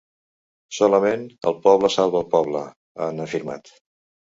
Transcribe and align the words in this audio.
Solament 0.77 1.25
el 1.51 1.59
poble 1.67 1.93
salva 1.97 2.19
el 2.23 2.27
poble, 2.33 2.65
han 3.09 3.27
afirmat. 3.29 3.75